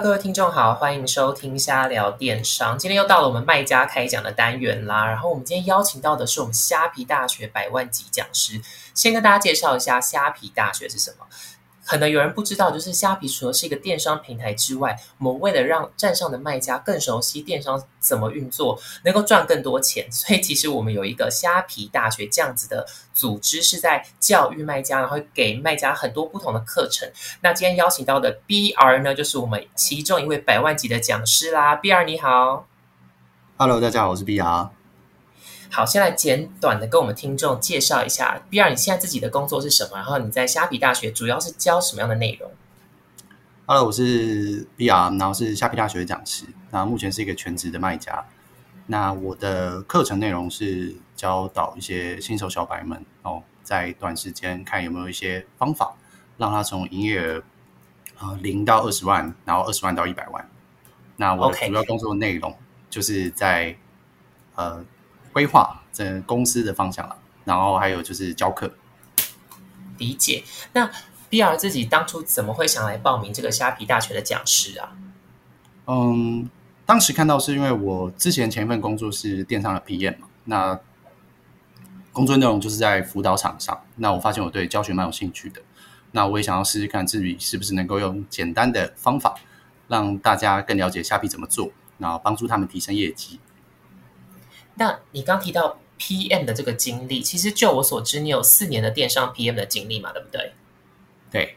[0.00, 2.78] 各位听众好，欢迎收听虾聊电商。
[2.78, 5.04] 今天又到了我们卖家开讲的单元啦。
[5.04, 8.58] 然后我们今天邀请到的是我们虾皮大学百万级讲师，
[8.94, 11.26] 先跟大家介绍一下虾皮大学是什么。
[11.84, 27.10] 可能有人不知道，就是虾皮除了是一个电商平台之外，我们为了让站上的卖家更熟悉电商怎么运作，能够赚更多钱，所以其实我们有一个虾皮大学这样子的组织，是在教育卖家，然后给卖家很多不同的课程。
[27.40, 31.76] 那今天邀请到的 BR 呢，就是我们其中一位百万级的讲师啦。
[31.76, 32.66] BR 你好
[33.56, 34.81] ，Hello，大家好，我是 BR。
[35.74, 39.96] 好，先来简短的跟我们听众介绍一下，B 二你现在自己的工作是什么？
[39.96, 42.50] 然后你在虾皮大学主要是教什么样的内容
[43.64, 48.22] ？Hello，我是 B R，然后是虾皮大学的讲师，那目前是一个全职的卖家。
[48.84, 55.96] 那我的课程内容是教导一些新手小白们哦，在短时间看有没有一些方法，
[56.36, 57.42] 让他从营业额
[58.18, 60.46] 啊零到二十万，然后二十万到一百万。
[61.16, 62.54] 那我主要工作内容
[62.90, 63.74] 就是在
[64.54, 64.84] 呃。
[65.32, 68.72] 规划整个公司的方向了，然后还有就是教课。
[69.98, 70.42] 理解。
[70.72, 70.90] 那
[71.28, 74.92] B R 自己当初怎么会想来报名这个虾皮大学的讲师啊？
[75.86, 76.48] 嗯，
[76.84, 80.78] 当时看到是因为我之前前一份工作是电商的 P M 嘛，那
[82.12, 83.80] 工作内容就是在辅导厂商。
[83.96, 85.62] 那我发现我对教学蛮有兴趣的，
[86.10, 89.34] 那我也想要试试看自己是不是能够用简单的方法
[89.88, 93.40] 让大家更了解虾皮怎么做，然后帮助他们提升业绩。
[94.82, 100.52] 那你刚提到 PM 的这个经历，其实就我所知，你有四年的电商 PM 的经历嘛，对不对？
[101.30, 101.56] 对。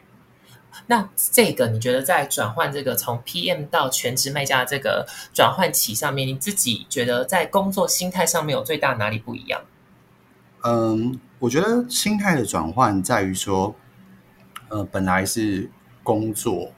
[0.85, 9.59] 那这个你觉得在转换这个从 PM 到全职卖家这个转换期上面，你自己觉得在工作心态上面有最大哪里不一样？
[10.63, 13.73] 嗯，我觉得心态的转换在于说，
[14.69, 15.67] 呃，本来是
[16.03, 16.71] 工作，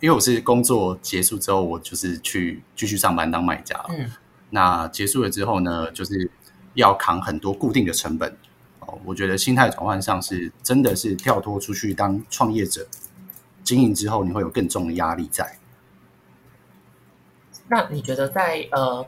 [0.00, 4.10] 因为我是工作结束之后，我就是去继续上班当卖家，嗯。
[4.54, 6.30] 那结束了之后呢，就是
[6.74, 8.36] 要扛很多固定的成本
[8.78, 8.96] 哦。
[9.04, 12.86] 我觉得心态转换上是真的是跳脱出去当创业者
[13.64, 15.58] 经营之后，你会有更重的压力在。
[17.66, 19.04] 那你觉得在呃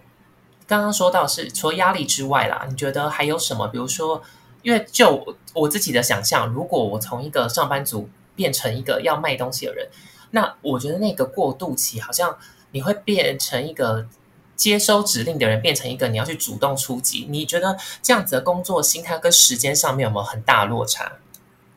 [0.66, 3.68] 刚刚说到是除了压力之外啦，你觉得还有什么？
[3.68, 4.20] 比如说，
[4.62, 9.88] 因为就我自己的想象，如果我从一个上班族变成一个要卖东西的人，
[10.32, 12.36] 那我觉得那个过渡期好像
[12.72, 14.08] 你会变成一个。
[14.56, 21.12] 接收指令的人变成一个你要去主动出击，你觉得这样子的工作心态跟时间上面有没有很大落差？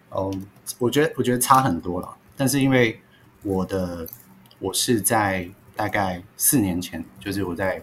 [0.10, 0.34] 哦，
[0.80, 2.18] 我觉得我觉得差很多了。
[2.36, 3.00] 但是因为
[3.44, 4.08] 我的
[4.60, 7.82] 我是在大概四年前，就是我在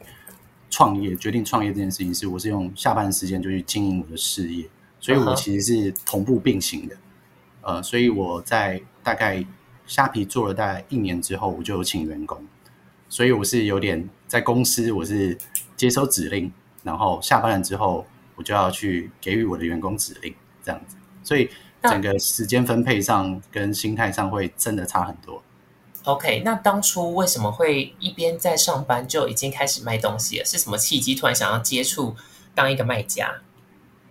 [0.70, 4.66] 创业决定创业这件事情，是我是用下班时间就去经营我的事业，
[4.98, 6.96] 所以我其实是同步并行的。
[7.60, 9.44] 呃，所以我在大概
[9.86, 12.44] 虾皮做了大概一年之后，我就有请员工。
[13.08, 15.38] 所以我是有点在公司，我是
[15.76, 16.52] 接收指令，
[16.82, 20.96] 然后下班了之后，我就要去给予我的员工指令，这样子。
[21.22, 21.48] 所以
[21.82, 25.40] 整个时间分配上跟心态上会真的差很多。
[26.04, 30.44] OK，那当初为什么会一边在上班就已经开始卖东西了？
[30.44, 32.16] 是什么契机突然想要接触
[32.54, 33.32] 当一个卖家？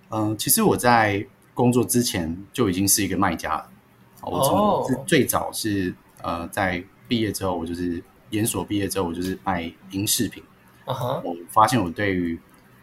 [0.10, 3.70] 嗯，其实我在工作之前就已经是一个卖家了。
[4.22, 4.42] 我
[4.88, 8.02] 从最早是呃在毕业之后，我就是。
[8.36, 10.44] 研所毕业之后，我就是卖银饰品。
[10.86, 12.40] 我发现我对于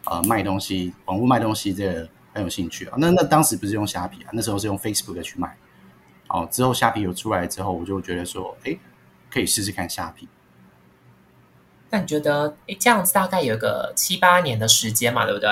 [0.06, 2.96] 呃卖东西、网络卖东西这个很有兴趣啊。
[2.98, 5.56] 那那当时不是用虾皮啊，那时候是用 Facebook 去卖。
[6.28, 8.76] 哦，之后虾皮有出来之后，我就觉得说，哎，
[9.30, 10.26] 可以试试看虾皮。
[11.90, 15.50] 那你觉得，哎，这样子大概有个七八年的时间嘛，对不对？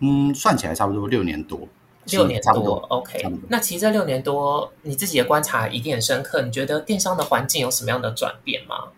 [0.00, 1.66] 嗯，算起来差不多六年多。
[2.10, 3.22] 六年多，OK。
[3.48, 6.42] 那其实这六年多，你自己的观察一定很深刻。
[6.42, 8.88] 你觉得电商的环境有什么样的转变吗？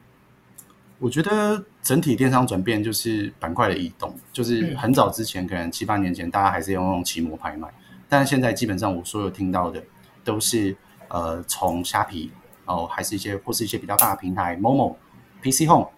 [0.99, 7.73] 我觉得整体电商转变就是板块的移动，就是很早之前，可能七八年前，大家还是用用期摩拍卖，
[8.09, 9.81] 但是现在基本上我所有听到的
[10.25, 10.77] 都是
[11.09, 12.33] 呃，从虾皮
[12.65, 14.97] 哦，还是一些或是一些比较大的平台，Momo、
[15.41, 15.89] PC Home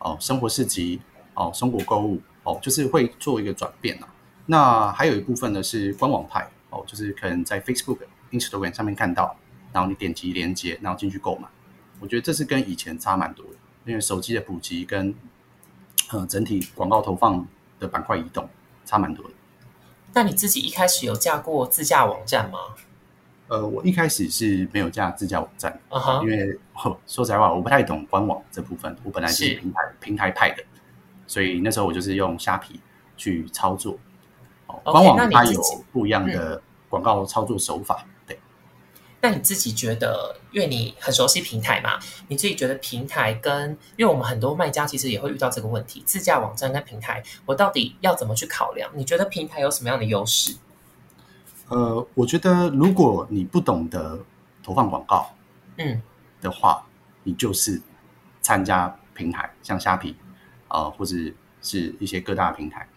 [0.00, 1.00] 哦，生活市集
[1.34, 4.08] 哦，生活购物哦，就是会做一个转变啊。
[4.44, 6.46] 那还有一部分呢是官网派。
[6.70, 7.98] 哦，就是可能在 Facebook、
[8.30, 9.36] Instagram 上面看到，
[9.72, 11.48] 然后你点击连接，然后进去购买。
[12.00, 13.52] 我觉得这是跟以前差蛮多的，
[13.84, 15.14] 因为手机的普及跟
[16.10, 17.46] 呃整体广告投放
[17.80, 18.48] 的板块移动
[18.84, 19.34] 差蛮多的。
[20.14, 22.58] 那你自己一开始有架过自驾网站吗？
[23.48, 25.80] 呃，我一开始是没有架自驾网站，
[26.22, 28.94] 因为说实在话，我不太懂官网这部分。
[29.02, 30.62] 我本来是平台平台派的，
[31.26, 32.78] 所以那时候我就是用虾皮
[33.16, 33.98] 去操作。
[34.84, 35.60] 官网它有
[35.92, 38.38] 不一样的广告操作手法，对。
[39.20, 41.98] 那你自己觉得，因为你很熟悉平台嘛，
[42.28, 48.88] 你自己觉得平台跟，因为我们很多卖家其实也会遇到这个问题，自驾网站跟平台，我到底要怎么去考量？
[48.94, 50.54] 你觉得平台有什么样的优势？
[51.68, 54.20] 呃，我觉得如果你不懂得
[54.62, 55.34] 投放广告，
[55.78, 56.00] 嗯，
[56.40, 56.86] 的话，
[57.24, 57.82] 你就是
[58.40, 60.16] 参加平台，像虾皮
[60.68, 61.16] 啊，或者
[61.60, 62.88] 是一些各大平台。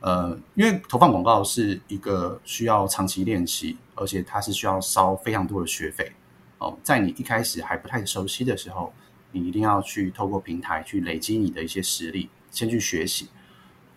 [0.00, 6.12] 呃，因为投放广告是一个需要长期练习，而且它是需要烧非常多的学费
[6.58, 6.78] 哦。
[6.84, 8.92] 在你一开始还不太熟悉的时候，
[9.32, 13.28] 你一定要去透过平台去累积你的一些实力，先去学习。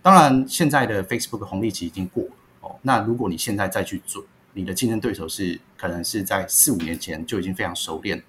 [0.02, 2.32] 当然，现在的 Facebook 红利期已经过了
[2.62, 2.76] 哦。
[2.82, 4.24] 那如果你现在再去做，
[4.54, 8.22] 你的竞争对手是可能是在四五年前就已经非常熟练。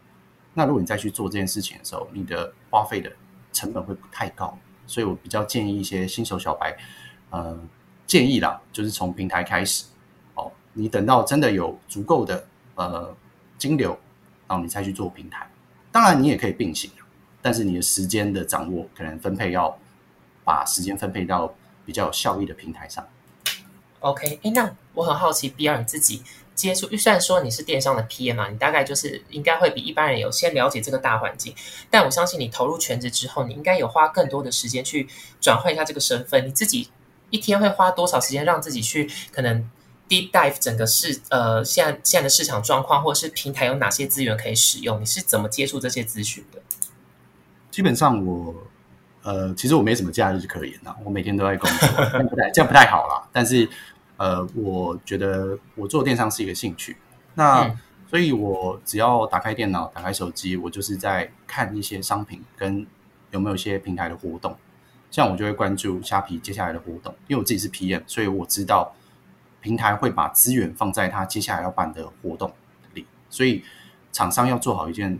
[0.52, 3.10] 那如果你再去做这件事情的时候，你的花费的
[3.50, 6.76] 成本会不太高，所以我比较建议一些新手小白。
[7.32, 7.58] 呃，
[8.06, 9.86] 建议啦，就是从平台开始，
[10.34, 12.44] 哦，你等到真的有足够的
[12.74, 13.16] 呃
[13.56, 13.98] 金流，
[14.46, 15.50] 然后你再去做平台。
[15.90, 16.90] 当然，你也可以并行，
[17.40, 19.74] 但是你的时间的掌握，可能分配要
[20.44, 21.54] 把时间分配到
[21.86, 23.02] 比较有效益的平台上。
[24.00, 26.22] OK，哎，那我很好奇，比尔你自己
[26.54, 31.54] 接触，虽然说你是电商的 PM 嘛，你大概就是应该会比一般人有先了解这个大环境，
[31.88, 35.08] 但我相信你投入全职之后，你应该有花更多的时间去
[35.40, 36.90] 转换一下这个身份，你自己。
[37.32, 39.68] 一天会花多少时间让自己去可能
[40.06, 45.00] deep dive 整个市呃现在现在的市场状况，或者是平台有哪些资源可以使用？
[45.00, 46.60] 你是怎么接触这些资讯的？
[47.70, 48.54] 基本上我
[49.22, 53.26] 呃其实我没什么假日可言呐，我每天都在工作， 这样不太这样不太好啦。
[53.32, 53.66] 但是
[54.18, 56.98] 呃我觉得我做电商是一个兴趣，
[57.34, 57.74] 那
[58.10, 62.86] 所以我只要打开电脑、打开手机，我就是在看一些商品跟
[63.30, 64.54] 有没有一些平台的活动。
[65.12, 68.90] 像我就会关注虾皮接下来的活动，因为我自己是 PM，所以我知道
[69.60, 72.50] 平台会把资源放在他接下来要办的活动
[72.94, 73.62] 里，所以
[74.10, 75.16] 厂商要做好一件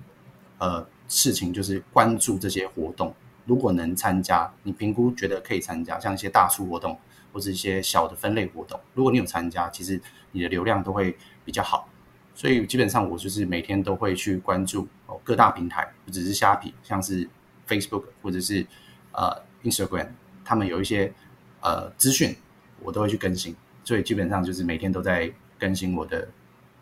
[0.56, 3.14] 呃事情，就是关注这些活动。
[3.44, 6.98] 如果能参加，你评估觉得可以参加，像一些大促活动
[7.30, 10.00] 或者一些小的分类活动，如果你有参加，其实
[10.30, 11.14] 你的流量都会
[11.44, 11.86] 比较好。
[12.34, 17.28] 所以基本上我就是每天都会去关注哦各大平台，不只是虾皮，像是
[17.68, 18.66] Facebook 或者是
[19.12, 19.51] 呃。
[19.64, 20.08] Instagram，
[20.44, 21.12] 他们有一些
[21.60, 22.36] 呃资讯，
[22.80, 23.54] 我都会去更新，
[23.84, 26.28] 所以基本上就是每天都在更新我的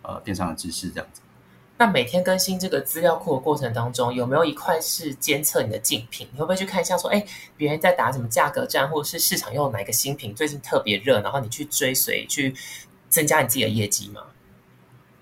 [0.02, 1.20] 呃电商的知识这样子。
[1.78, 6.28] 那每天更新这个资料库的过程当中，有没有一块是监测你的竞品？
[6.32, 7.24] 你会不会去看一下说，哎，
[7.56, 12.54] 别人在打什么价格战，或者是市场又有哪个新品最近特别热，然后你去追随去
[13.08, 14.20] 增加你自己的业绩吗？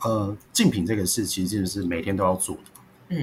[0.01, 2.63] 呃，竞品这个事其实是每天都要做的。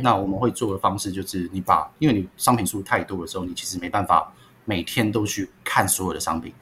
[0.02, 4.34] 那我们会做的方式就是，你把，因为你商品数太多的时候，你其实没办法
[4.66, 6.54] 每天都去看所有的商品。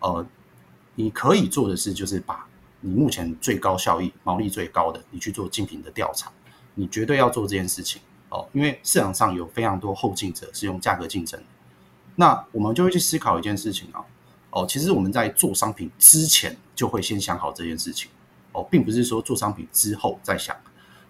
[0.00, 0.26] 呃，
[0.94, 2.46] 你可以做的是，就是把
[2.80, 6.32] 你目前最高效益、毛利最高的，你去做竞品的调查。
[6.74, 11.38] 你绝对要做这件事情哦，因为市场上有非常多后进者是用价格竞争。
[12.16, 14.02] 那我们就会去思考一件事情啊，
[14.50, 18.10] 哦，其实我们在做商品之前就会先想好这件事情
[18.52, 20.56] 哦，并不是说做商品之后再想。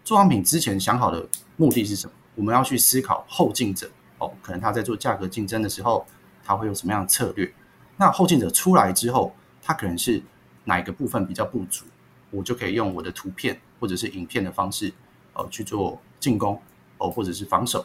[0.04, 1.26] 做商品之前想好的
[1.56, 2.12] 目的是什么？
[2.34, 6.06] 我们要去思考后进者哦，可能他在做价格竞争的时候，
[6.44, 7.52] 他会有什么样的策略？
[7.96, 10.22] 那后进者出来之后，他可能是
[10.64, 11.84] 哪个部分比较不足？
[12.30, 14.92] 我就可以用我的图片或者是影片的方式，
[15.34, 16.60] 呃，去做进攻
[16.98, 17.84] 哦，或者是防守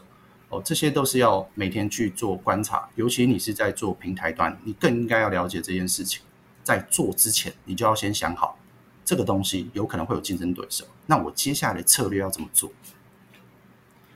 [0.50, 2.88] 哦，这些都是要每天去做观察。
[2.96, 6.22] 尤其你是在做平台端，你更应该要了解这件事情。
[6.64, 8.58] 在做之前，你就要先想好。
[9.08, 12.70] 这个东西有可能会有竞争对手，那我接下来的策略要怎么做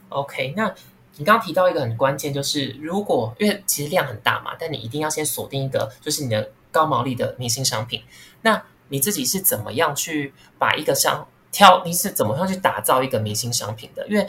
[0.09, 0.75] ？OK，那
[1.15, 8.03] 你刚刚提到一个很关键，就是如果因为其实量很大嘛，但你一定要先锁定一个，就是你的高毛利的明星商品。
[8.41, 11.81] 那你自己是怎么样去把一个商挑？
[11.85, 14.05] 你是怎么样去打造一个明星商品的？
[14.09, 14.27] 因为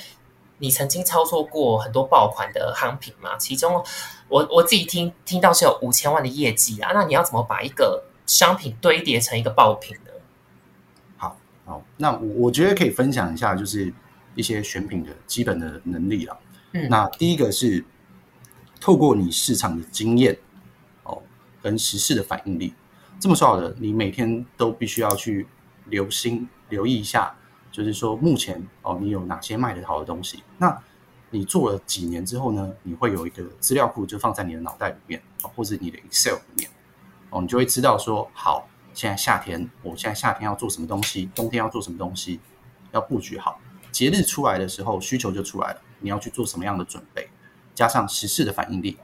[0.58, 3.84] 你曾经操作过很多爆款的商品嘛，其中
[4.28, 6.92] 我我自己听听到是有五千万的业绩啊。
[6.94, 10.11] 那你要怎么把一个商品堆叠成一个爆品呢？
[11.64, 13.92] 好，那我我觉得可以分享一下，就是
[14.34, 16.36] 一些选品的基本的能力了。
[16.72, 17.84] 嗯，那第一个是
[18.80, 20.36] 透过你市场的经验
[21.04, 21.22] 哦，
[21.62, 22.74] 跟时事的反应力。
[23.20, 25.46] 这么说好的，你每天都必须要去
[25.86, 27.32] 留心、留意一下，
[27.70, 30.42] 就是说目前哦，你有哪些卖的好的东西？
[30.58, 30.76] 那
[31.30, 32.72] 你做了几年之后呢？
[32.82, 36.70] 你会有一个资料库，就放在你的脑袋里面，或者你的 Excel 里面
[37.30, 38.68] 哦，你就会知道说好。
[38.94, 41.30] 现在夏天，我现在夏天要做什么东西？
[41.34, 42.40] 冬天要做什么东西？
[42.92, 43.60] 要布局好。
[43.90, 45.80] 节日出来的时候，需求就出来了。
[46.00, 47.28] 你要去做什么样的准备？
[47.74, 48.98] 加上时事的反应力，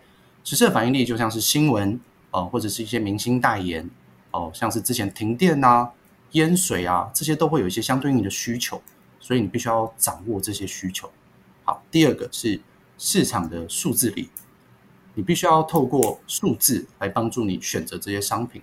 [0.45, 1.99] 时事的反应力就像是新闻
[2.31, 3.89] 哦，或者是一些明星代言
[4.31, 5.93] 哦，像是之前停电啊、
[6.33, 8.81] 淹水啊，这些都会有一些相对应的需求。
[9.21, 11.11] 所以你必须要掌握这些需求。
[11.65, 12.61] 好，第二个是
[12.97, 14.31] 市场的数字力，
[15.15, 18.63] 你必须要透过数字来帮助你选择这些商品。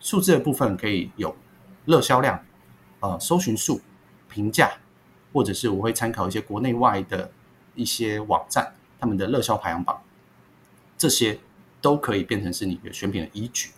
[0.00, 1.36] 数字的部分可以有
[1.84, 2.42] 热销量、
[3.00, 3.80] 呃搜寻数、
[4.28, 4.72] 评价，
[5.32, 7.30] 或者是我会参考一些国内外的
[7.74, 10.02] 一些网站他们的热销排行榜，
[10.96, 11.38] 这些
[11.80, 13.70] 都可以变成是你的选品的依据。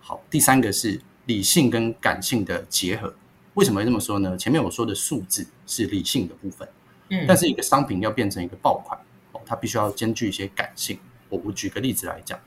[0.00, 3.12] 好，第三个是理性跟感性的结合。
[3.54, 4.36] 为什么会这么说呢？
[4.36, 6.68] 前面我说的数字是理性的部分，
[7.10, 8.98] 嗯，但是一个商品要变成一个爆款
[9.32, 10.98] 哦，它必须要兼具一些感性。
[11.28, 12.38] 我我举个例子来讲，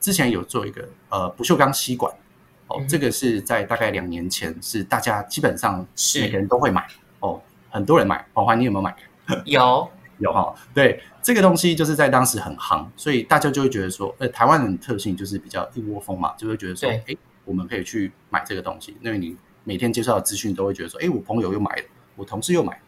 [0.00, 2.12] 之前有做一个呃不锈钢吸管。
[2.68, 5.86] 哦，这个是在大概两年前，是大家基本上
[6.20, 6.86] 每个人都会买
[7.20, 8.26] 哦，很多人买。
[8.32, 8.96] 黄华，你有没有买？
[9.44, 21.82] 有 有哈，对，这个东西就是在当时很夯，所以大家就会觉得说，呃，台湾人特性就是比较一窝蜂嘛，就会觉得说，哎，我们可以去买这个东西，因为你每天接受的资讯都会觉得说，哎，我朋友又买了，
[22.16, 22.80] 我同事又买。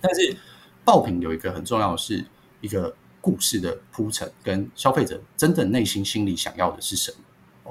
[0.00, 0.36] 但是
[0.84, 2.24] 爆品有一个很重要的是
[2.60, 7.18] 一个故事的铺陈，跟消费者真正内心心里想要的是什么。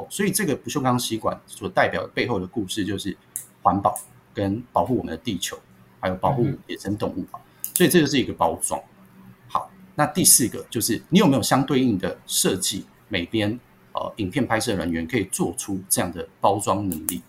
[0.01, 3.15] 哦，所以这个不锈钢吸管所代表背后的故事就是
[3.61, 3.93] 环保
[4.33, 5.59] 跟保护我们的地球，
[5.99, 7.25] 还有保护野生动物
[7.75, 8.81] 所以这就是一个包装。
[9.47, 13.59] 好，那第四个就是你有没有相对应的设计每边？
[13.93, 17.21] 呃，影片拍摄人员可以做出这样的包装能力。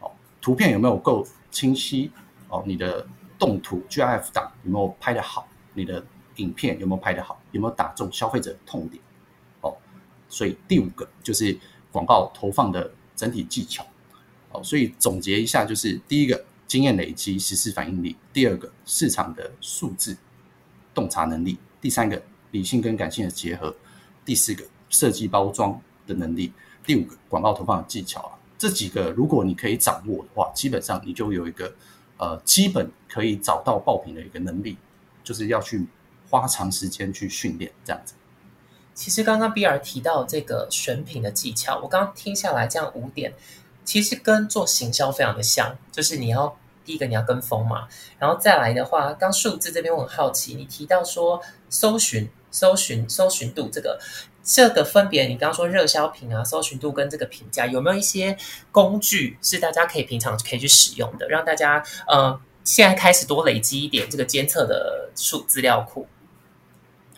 [0.00, 0.10] 哦，
[0.42, 2.10] 图片有没有够清晰？
[2.48, 3.06] 哦，你的
[3.38, 5.48] 动图 GIF 档有没有拍得好？
[5.72, 6.04] 你的
[6.36, 7.40] 影片有没有拍得好？
[7.52, 9.02] 有没有打中消费者的痛点？
[9.62, 9.74] 哦，
[10.28, 11.58] 所以第五个就是。
[11.96, 13.82] 广告投放的整体技巧，
[14.50, 20.14] 好，所以总结一下，就是第一个经验累积、实时反应力；第二个市场的数字
[20.92, 23.70] 洞察能力；第三个理性跟感性的结合；
[24.26, 26.52] 第四个设计包装的能力；
[26.84, 28.38] 第五个广告投放的技巧啊。
[28.58, 31.74] 这几个如果你可以掌握的话，基本上你就有一个
[32.18, 34.76] 呃基本可以找到爆品的一个能力，
[35.24, 35.86] 就是要去
[36.28, 38.12] 花长时间去训练这样子。
[38.96, 43.34] 其实刚刚比尔提到这个选品的技巧，我刚刚听下来这样五点，
[43.84, 47.86] 其实跟做行销非常的像，就是你要第一个你要跟风嘛，
[48.18, 51.38] 然后再来的话，刚数字这边我很好奇，你提到说
[51.68, 54.00] 搜寻、搜寻、搜寻度这个
[54.42, 58.34] 这个分别，你刚刚说热销品啊，搜寻度跟这个评价有没有一些
[58.72, 66.06] 工具是大家可以平常可以去使用的，让大家呃现在开始多累积一点这个监测的数资料库。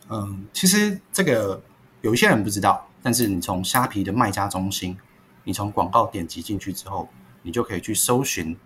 [0.08, 1.62] 嗯，其实这个。
[2.00, 4.96] 有一些人不知道，但是你从虾皮的卖家中心，
[5.42, 7.08] 你从广告点击进去之后，
[7.42, 8.56] 你就可以去搜寻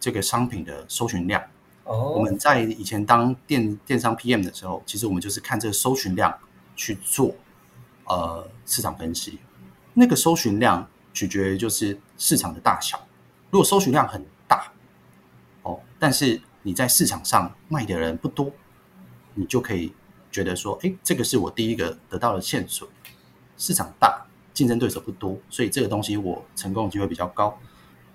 [0.00, 1.40] 这个商品的搜寻量。
[1.84, 6.36] 哦，我们在以前当电电商 PM 的时候，其实我们就是看这个搜寻量
[6.74, 7.32] 去做
[8.06, 9.38] 呃市场分析。
[9.94, 13.00] 那个搜寻量取决于就是市场的大小。
[13.52, 14.72] 如果搜寻量很大，
[15.62, 18.50] 哦，但是你在市场上卖的人不多，
[19.34, 19.92] 你就可以。
[20.30, 22.88] 觉得说，哎，这个是我第一个得到的线索。
[23.56, 27.58] 市场大，竞争对手不多，所以这个东西我成功的机会比较高。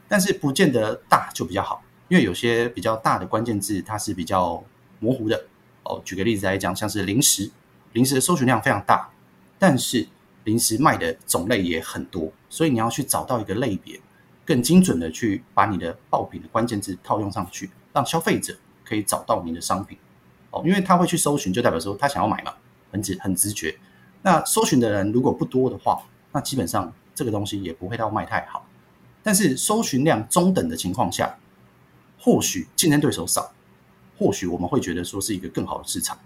[0.07, 4.63] 但是不见得大就比较好，因为有些比较大的关键字它是比较
[4.99, 5.45] 模糊的。
[5.83, 7.51] 哦，举个例子来讲，像是零食，
[7.93, 9.09] 零食的搜寻量非常大，
[9.59, 10.07] 但是
[10.45, 13.99] 零食卖的种类也很多，所以你要去找到一个类别，
[14.43, 19.95] 更精准的去把你的爆品的关键字套用上去，让消费者可以找到你的商品。
[20.63, 22.53] 因为他会去搜寻，就代表说他想要买嘛，
[22.91, 23.75] 很直很直觉。
[24.21, 28.65] 那搜寻的人如果不多的话，那基本上这个东西也不会到卖太好。
[29.21, 31.37] 但是搜寻量中等的情况下，
[32.19, 33.53] 或许竞争对手少，
[34.17, 36.17] 或许我们会觉得说是一个更好的市场。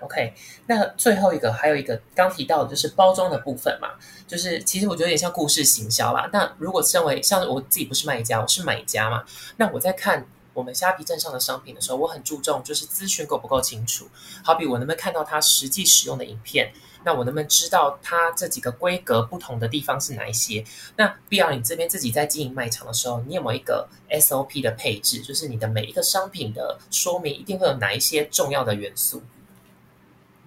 [0.00, 0.34] OK，
[0.66, 3.90] 那最后一个还有一个刚提到的就是包装的部分嘛，
[4.26, 6.28] 就是其实我觉得有点像故事行销啦。
[6.32, 9.24] 那如果身为像我自己不是卖家，我是买家嘛，
[9.56, 10.26] 那我在看。
[10.54, 14.08] 我们虾皮镇上的商品的时候，我很注重就是资讯够不够清楚。
[14.42, 16.72] 好比我能不能看到它实际使用的影片？
[17.04, 20.64] 那我能不能知道它这几个规格不同的地方是哪一些？
[20.96, 25.20] 那必要你这边自己在经营卖场的时候，你有没有一个 SOP 的配置？
[25.20, 29.22] 就是你的每一个商品的说明一定会有哪一些重要的元素？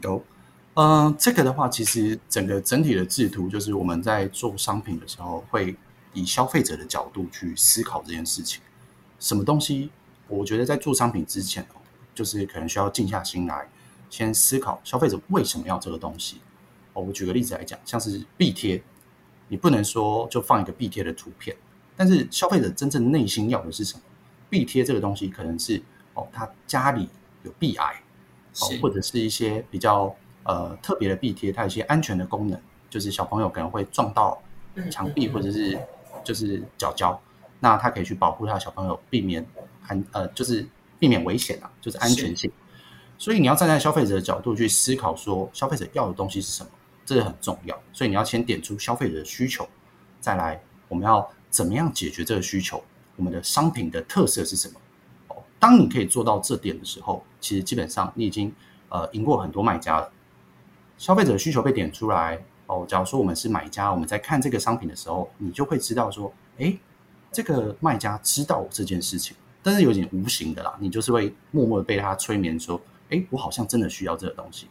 [0.01, 0.23] 有，
[0.73, 5.75] 嗯，这个的话，其实整个整体的制图就是我们在做商品的时候，会
[6.13, 8.61] 以消费者的角度去思考这件事情。
[9.19, 9.89] 什么东西？
[10.27, 11.79] 我觉得在做商品之前哦，
[12.13, 13.69] 就是可能需要静下心来，
[14.09, 16.41] 先思考消费者为什么要这个东西。
[16.93, 18.83] 哦，我举个例子来讲，像是壁贴，
[19.47, 21.55] 你不能说就放一个壁贴的图片，
[21.95, 24.01] 但是消费者真正内心要的是什么？
[24.49, 25.81] 壁贴这个东西可能是
[26.13, 27.07] 哦，他家里
[27.43, 28.01] 有壁癌，
[28.61, 32.59] 哦，或者是一些比较呃特别的壁贴，它有一些安全的功能，
[32.89, 34.41] 就是小朋友可能会撞到
[34.91, 35.79] 墙壁或者是
[36.23, 37.17] 就是脚胶。
[37.59, 39.45] 那他可以去保护他的小朋友，避免
[39.87, 40.67] 安呃，就是
[40.99, 42.51] 避免危险啊，就是安全性。
[43.17, 46.69] 所以你要站在消费者的角度去思考，说消费者要的东西是什么，
[47.05, 47.77] 这个很重要。
[47.91, 49.67] 所以你要先点出消费者的需求，
[50.19, 52.83] 再来我们要怎么样解决这个需求，
[53.15, 54.79] 我们的商品的特色是什么？
[55.29, 58.53] 哦，当你可以做到这点的时候，其实基本上你已经
[58.89, 60.11] 呃赢过很多卖家了。
[60.97, 66.75] 消费者的需求被点出来，哦，假如说我们是买家，我们在看这个商品的时候，你就会知道说，哎，
[67.37, 72.81] 这个卖家知道这件事情，但是有点无形的啦，你就是会默默的被他催眠说。
[73.11, 74.67] 哎，我好像真的需要这个东西，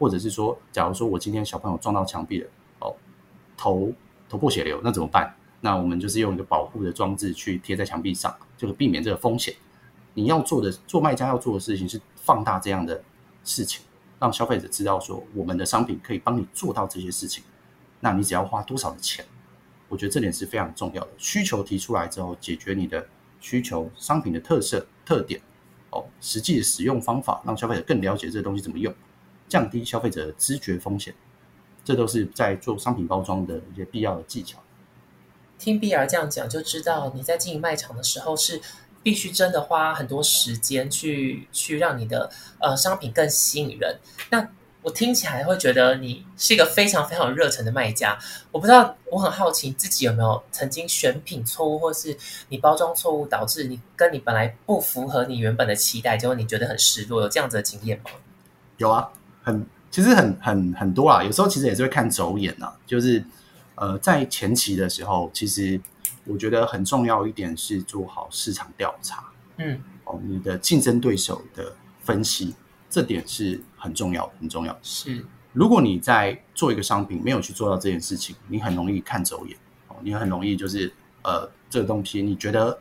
[0.00, 2.92] 或者是说，假如说我今天小朋友撞到墙壁了，哦，
[3.56, 3.92] 头
[4.28, 5.32] 头破血流，那怎么办？
[5.60, 9.54] 那我们就是用一个保护的装置去贴在墙壁上，就是避免这个风险。
[10.14, 13.00] 你要做的，做卖家要做的事情是放大这样的
[13.44, 13.84] 事情，
[14.18, 17.44] 让消费者知道说，我们的商品可以帮你做到这些事情。
[18.00, 19.24] 那你只要花多少的钱？
[19.88, 21.10] 我觉得这点是非常重要的。
[21.18, 23.06] 需求提出来之后，解决你的
[23.40, 25.40] 需求，商品的特色特点。
[25.90, 28.94] 哦，实际的使用方法让消费者更了解这个东西怎么用，
[29.48, 31.14] 降低消费者的知觉风险，
[31.82, 34.62] 这都是在做商品包装的一些必要的技巧。
[35.58, 38.60] 听 B R 这样讲，就知道你在经营卖场的时候是
[39.02, 42.30] 必须真的花很多时间去去让你的
[42.60, 43.98] 呃商品更吸引人。
[44.30, 44.46] 那
[44.88, 48.18] 我听起来会觉得你是一个非常非常热忱的卖家。
[48.50, 52.16] 我不知道，我很好奇自己有没有曾经选品错误，或是
[52.48, 58.10] 你包装错误导致你跟你本来不符合你原本的期待，结果你觉得很失落，有这样子的经验吗？
[58.78, 59.10] 有啊，
[59.42, 61.22] 很其实很很很多啊。
[61.22, 63.22] 有时候其实也是会看走眼啊，就是
[63.74, 65.78] 呃在前期的时候，其实
[66.24, 69.22] 我觉得很重要一点是做好市场调查。
[69.58, 72.54] 嗯，哦，你的竞争对手的分析。
[72.90, 74.78] 这点是很重要，很重要。
[74.82, 79.56] 是，如果你在做一个商品，没有去做到这件事情，你很容易看走眼
[79.88, 79.96] 哦。
[80.02, 80.92] 你很容易就是
[81.22, 82.78] 呃，这个东西你觉得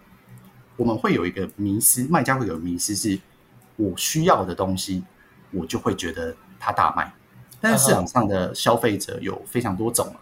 [0.75, 3.17] 我们会有一个迷失，卖家会有迷失，是
[3.77, 5.01] 我需要的东西，
[5.51, 7.13] 我就会觉得它大卖。
[7.61, 10.13] 但是市场上的消费者有非常多种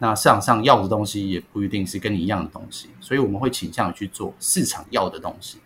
[0.00, 5.58] 那市场上要的东西也不一定是跟你一样的东西，所以我们会倾向于去做市场要的东西。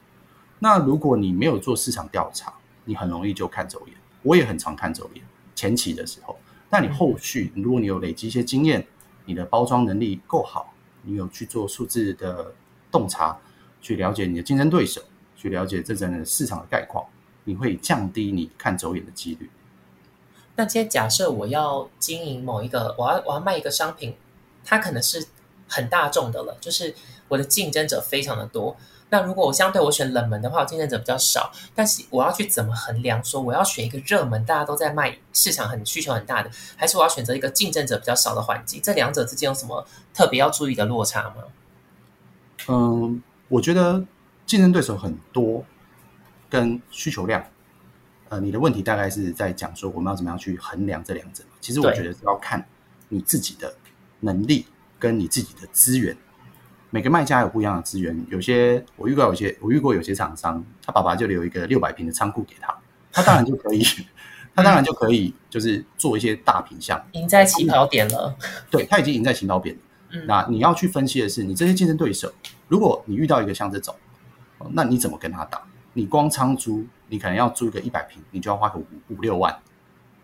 [0.58, 2.52] 那如果你没有做市场调查，
[2.84, 5.24] 你很容易就看走眼，我也很常看走眼。
[5.54, 6.38] 前期的时候，
[6.70, 8.84] 但你后续如果你有累积一些经验，
[9.26, 12.52] 你的包装能力够好，你有去做数字的
[12.90, 13.38] 洞察，
[13.80, 15.00] 去了解你的竞争对手，
[15.36, 17.06] 去了解这整个市场的概况，
[17.44, 19.50] 你会降低你看走眼的几率。
[20.56, 24.14] 那今天假设我要经营某一个，我要我要卖一个商品，
[24.64, 25.26] 它可能是
[25.68, 26.94] 很大众的了，就是
[27.28, 28.76] 我的竞争者非常的多。
[29.12, 33.22] 那如果我相对我选冷门的话，竞争者比较少，但是我要去怎么衡量？
[33.22, 38.80] 说我要选一个热门，大家都在卖，市场很需求很大的，还是我要选择一个竞争者比较少的环境？
[38.82, 41.44] 这两者之间有什么特别要注意的落差吗？
[42.68, 44.02] 嗯，我觉得
[44.46, 45.62] 竞争对手很多，
[46.48, 47.44] 跟需求量，
[48.30, 51.44] 呃，你的问题大概是在讲说我们要怎么样去衡量这两者？
[51.60, 52.66] 其实我觉得是要看
[53.10, 53.74] 你自己的
[54.20, 54.64] 能力
[54.98, 56.16] 跟你自己的资源。
[56.94, 62.76] 每个卖家有不一样的资源，有些我遇过，有些我遇过，有些厂商他爸爸就留一个六百平的仓库给他，
[63.10, 63.82] 他当然就可以，
[64.54, 68.36] 他当然就可以，就是做一些大品项，赢在起跑点了。
[68.70, 69.80] 对他已经赢在起跑点了。
[70.26, 72.30] 那你要去分析的是，你这些竞争对手，
[72.68, 73.96] 如果你遇到一个像这种，
[74.72, 75.62] 那你怎么跟他打？
[75.94, 79.58] 你光仓租，你可能要租一个一百平，你就要花个五五六万，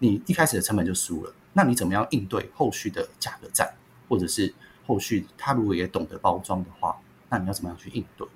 [0.01, 1.33] 你一开始的成本就输了。
[1.55, 3.73] 那你怎么样应对后续的价格战，
[4.07, 4.53] 或者是？
[4.89, 6.97] 后续他如果也懂得包装的话，
[7.29, 8.27] 那你要怎么样去应对？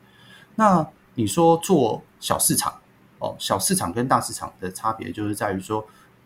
[0.55, 2.79] 那你说做小市场
[3.19, 5.85] 哦，小市场跟大市场的差别就是在于说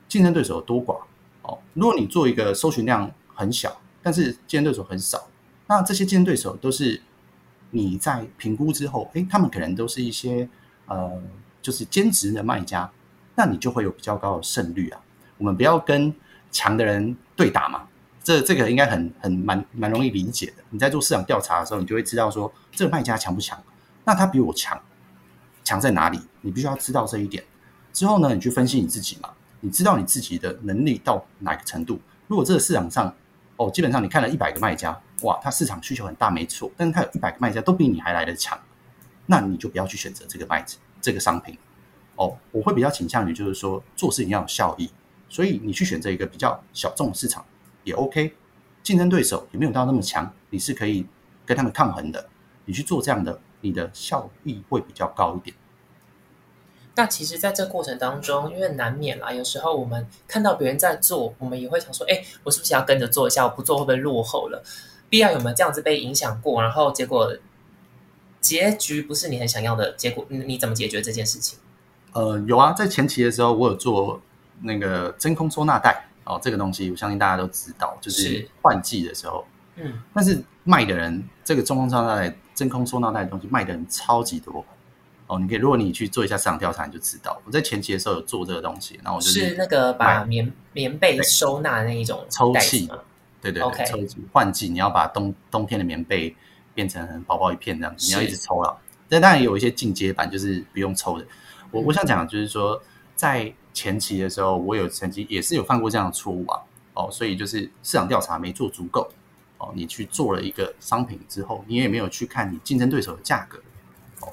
[0.08, 0.98] 竞争对手多寡
[1.42, 1.56] 哦。
[1.74, 5.28] 如果你做一个搜寻量很小，但是竞争对手很少，
[5.68, 7.00] 那这些竞争对手都是
[7.70, 10.48] 你在评估之后，诶，他们可能都是一些
[10.86, 11.22] 呃，
[11.62, 12.90] 就是兼职的卖家，
[13.36, 15.00] 那你就会有比较高的胜率啊。
[15.38, 16.12] 我们不要跟
[16.50, 17.86] 强的人对打嘛。
[18.26, 20.54] 这这个应该很很蛮蛮容易理解的。
[20.70, 23.56] 你在做市场调查的时候，你就会知道说这个卖家强不强？
[24.04, 24.76] 那他比我强，
[25.62, 26.20] 强在哪里？
[26.40, 27.44] 你必须要知道这一点。
[27.92, 29.30] 之后呢，你去分析你自己嘛。
[29.60, 32.00] 你知道你自己的能力到哪个程度？
[32.26, 33.14] 如果这个市场上
[33.58, 36.68] 哦，基本上你看了一百个卖家，哇，他市场需求很大，没错。
[36.76, 38.58] 但是他有一百个卖家都比你还来的强，
[39.26, 40.64] 那你就不要去选择这个卖
[41.00, 41.56] 这个商品。
[42.16, 44.90] 哦，我会比较倾向于就是说做事情要有效益，
[45.28, 47.44] 所以你去选择一个比较小众的市场。
[47.86, 48.34] 也 OK，
[48.82, 51.06] 竞争对手也没有到那么强，你是可以
[51.46, 52.28] 跟他们抗衡的。
[52.64, 55.56] 你去做这样的，你的效益会比较高一点。
[56.96, 63.44] 那其实，在这过程当中，因为难免啦，有时候我们看到别人在做，我们也会想说：“哎，我是不是要跟着做一下？
[63.44, 64.62] 我不做会不会落后了？”
[65.08, 66.60] 必要有没有这样子被影响过？
[66.60, 67.36] 然后结果
[68.40, 71.58] 结局不是你很想要的结果，你你怎么解决这件事情？
[72.12, 74.20] 呃，有啊，在前期的时候，我有做
[74.62, 84.64] 那个真空收纳袋哦，这个东西我相信大家都知道，就是换季的时候，嗯，但是卖的人这个中空收纳袋、真空收纳袋的东西卖的人超级多
[85.28, 85.38] 哦。
[85.38, 87.40] 你可以，如果你去做一下市场调查，你就知道。
[87.44, 92.88] 我在前期的时候有做这个东西，然后我就是那个把棉棉被收纳那一种抽气，
[93.40, 96.34] 对对对，抽气换季，你要把冬冬天的棉被
[96.74, 98.76] 变成薄薄一片这样子，你要一直抽了。
[99.08, 101.24] 但当然有一些进阶版，就是不用抽的。
[101.70, 102.82] 我我想讲就是说，
[103.14, 106.62] 在前期的时候，我有曾经也是有犯过这样的错误啊。
[106.94, 109.06] 哦，所以就是市场调查没做足够。
[109.58, 113.58] 哦，你去做了一个商品之后，你也没有去看你竞争对手的价格。
[114.20, 114.32] 哦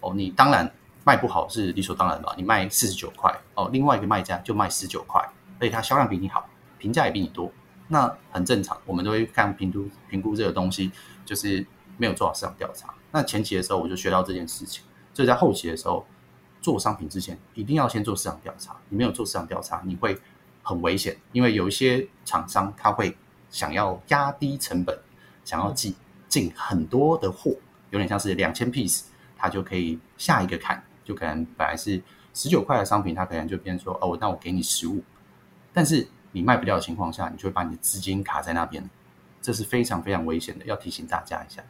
[0.00, 0.70] 哦，你当然
[1.04, 2.34] 卖不好是理所当然吧？
[2.36, 5.26] 你卖四十九块，哦，另外一个卖家就卖十九块，
[5.58, 7.50] 而且他销量比你好，评价也比你多，
[7.88, 8.78] 那很正常。
[8.84, 10.92] 我们都会看评估评估这个东西，
[11.24, 12.92] 就是没有做好市场调查。
[13.10, 14.84] 那前期的时候我就学到这件事情，
[15.14, 16.06] 所以在后期的时候。
[16.66, 18.74] 做商品之前，一定要先做市场调查。
[18.88, 20.18] 你没有做市场调查，你会
[20.64, 23.16] 很危险，因为有一些厂商他会
[23.52, 24.98] 想要压低成本，
[25.44, 25.94] 想要进
[26.26, 27.54] 进很多的货，
[27.90, 29.04] 有点像是两千 piece，
[29.36, 32.02] 他就可以下一个坎，就可能本来是
[32.34, 35.00] 十九块的商品，他可能就变说哦，那我给你十五，
[35.72, 38.90] 但是你卖不掉的情况下，你就会把你的资金卡在那边，
[39.40, 41.62] 这是非常非常危险的，要提醒大家一下。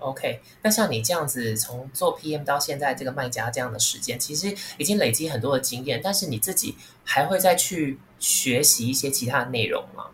[0.00, 10.06] OK，那像你这样子从做 PM 到现在这个卖家这样的时间，其实已经累积很多的经验，但是你自己还会再去学习一些其他的内容吗？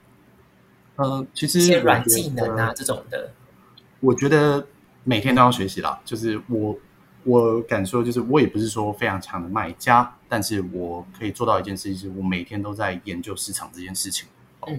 [0.97, 3.31] 呃，其实一些软技能啊这种的，
[4.01, 4.67] 我觉得
[5.05, 6.01] 每天都要学习啦。
[6.05, 6.77] 就是我
[7.23, 14.27] 我敢说，就是我也不是说非常强的卖家，但是我可以做到一件事情，是我每天都在研究市场这件事情。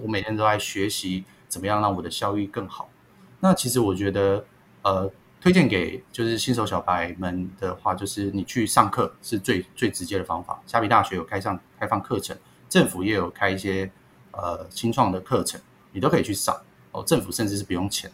[0.03, 2.89] 我每天都在学习怎么样让我的效益更好。
[3.39, 4.43] 那其实我觉得。
[4.87, 10.57] 呃，推荐给就是新手小白们的话，就是你去上课是最最直接的方法。
[10.65, 12.35] 虾皮大学有开上开放课程，
[12.69, 13.91] 政府也有开一些
[14.31, 15.59] 呃新创的课程，
[15.91, 16.55] 你都可以去上
[16.93, 17.03] 哦。
[17.03, 18.09] 政府甚至是不用钱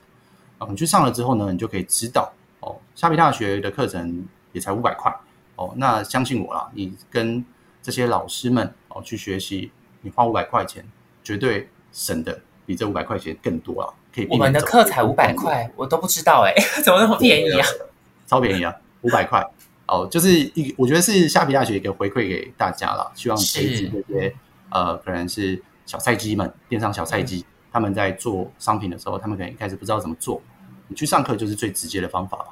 [0.58, 0.68] 哦。
[0.68, 5.16] 你去上了之后呢，你就可以知道哦，虾皮大学的课程也才五百块
[5.58, 5.76] 哦。
[5.78, 7.46] 那相信我啦，你跟
[7.84, 10.84] 这些老师们哦去学习，你花五百块钱，
[11.24, 13.94] 绝对省的比这五百块钱更多啊。
[14.14, 16.54] 可以我们的课才五百块，我都不知道哎，
[16.86, 17.68] 怎么那么便宜啊？
[18.28, 18.72] 超便宜啊，
[19.02, 19.44] 五百块
[19.88, 24.36] 哦，就是一，我觉得是虾皮大学一个回馈给大家了，希望培植这些
[24.70, 30.40] 呃，可能是小菜鸡们，电商小菜鸡，他们在做商品的时候，他们可能一开始不知道怎么做，
[30.88, 32.46] 你去上课就是最直接的方法吧。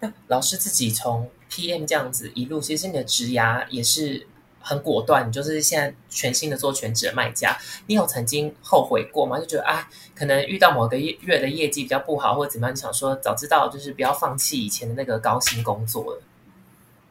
[0.00, 4.26] 那老师自己从 PM 这样子一路，其实你的职涯也是。
[4.62, 9.38] 很果断，你就是现在全新的做全职的卖家，你有曾经后悔过吗？
[9.38, 16.22] 就觉得啊，可能遇到某个月月的业绩比较不好，或者怎么样，你想说早知道就是不要放弃以前的那个高薪工作了。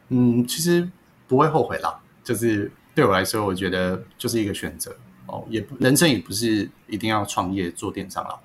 [0.08, 0.88] 嗯，其实
[1.26, 8.38] 不会后悔啦，就是对我来说，我觉得就是一个选择哦，也人生也不是一定要创业做电商了，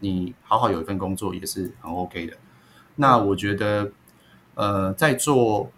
[0.00, 2.36] 你好好有一份工作也是很 OK 的。
[2.96, 3.90] 那我觉得，
[4.54, 5.72] 呃，在做。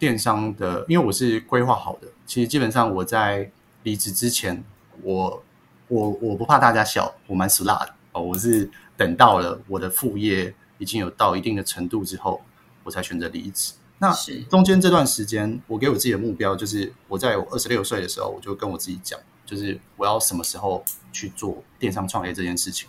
[0.00, 4.64] 电商的，因为我是规划好的，其实基本上我在离职之前，
[5.02, 5.42] 我
[5.88, 8.22] 我我不怕大家笑，我蛮死辣的哦。
[8.22, 12.40] 我是等到了我的副业已经有到一定的程度之后，
[12.82, 13.74] 我才选择离职。
[13.98, 14.10] 那
[14.48, 20.82] 中间这段时间，我给我自己的目标就是，我在我二十六岁的时候，我就跟我自己讲，就是我要什么时候
[21.12, 22.88] 去做电商创业这件事情。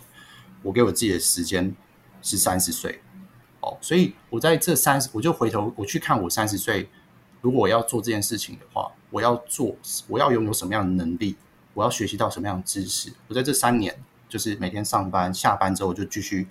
[0.62, 1.76] 我给我自己的时间
[2.22, 3.02] 是三十岁
[3.60, 6.88] 哦，所以我在这三十，我就回头我去看我三十岁。
[7.42, 9.76] 如果我要做这件事情的话，我要做，
[10.08, 11.36] 我要拥有什么样的能力？
[11.74, 13.12] 我要学习到什么样的知识？
[13.28, 13.94] 我在这三年，
[14.28, 16.46] 就是每天上班，下班之后我就继续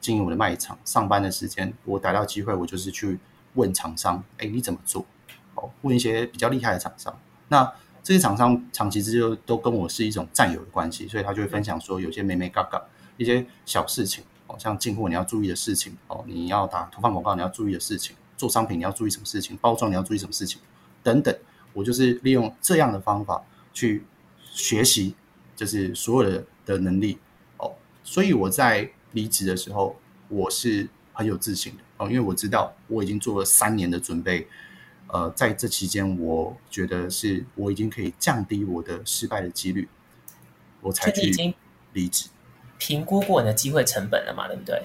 [0.00, 0.78] 经营我的卖场。
[0.84, 3.18] 上班的时间，我逮到机会，我就是去
[3.54, 5.06] 问厂商：“哎，你怎么做？”
[5.54, 7.16] 哦，问一些比较厉害的厂商。
[7.48, 12.82] 那这些厂商长期之间都跟我是一种战友的关系，所以他就会分享说，有些美美嘎嘎
[13.16, 18.16] 一些小事情哦，像进货你要注意的事情哦，你要打投放广告你要注意的事情。
[18.44, 19.56] 做商品你要注意什么事情？
[19.56, 20.60] 包装你要注意什么事情？
[21.02, 21.34] 等等，
[21.72, 24.04] 我就是利用这样的方法去
[24.52, 25.14] 学习，
[25.56, 27.16] 就是所有的的能力
[27.56, 27.72] 哦。
[28.02, 29.96] 所以我在离职的时候，
[30.28, 34.46] 我是很有自信的哦，因为我知道我已经做了三年的准备。
[35.06, 39.88] 呃，在这期间，我觉得是我已经可以降低我的失败的几率，
[40.82, 41.54] 我才去
[41.94, 42.28] 离职。
[42.76, 44.46] 评估过你的机会成本了嘛？
[44.48, 44.82] 对不对？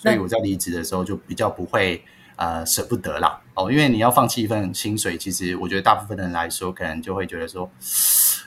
[0.00, 2.02] 所以我在离职的时候就比较不会
[2.36, 7.70] 呃舍不得啦哦，因为你要放弃一份薪水，其实我觉得大部分人来说可能就会觉得说，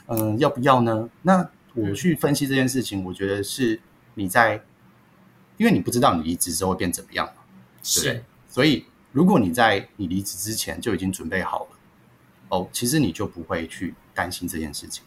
[0.08, 1.08] 嗯，要不要呢？
[1.22, 3.80] 那我去分析这件事情，我觉得是
[4.14, 4.60] 你在
[5.56, 7.42] 因为你不知道你离职之后会变怎么样嘛。
[7.84, 11.68] 是，所以如果你在你离职之前就已经准备好了，
[12.48, 15.04] 哦，其实你就不会去担心这件事情。